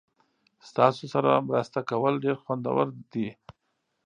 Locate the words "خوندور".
2.43-2.87